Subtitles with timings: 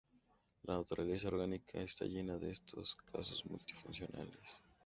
[0.63, 4.63] La naturaleza orgánica está llena de estos casos multifuncionales.